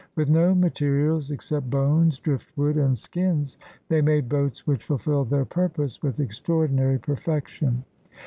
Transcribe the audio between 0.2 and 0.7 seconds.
no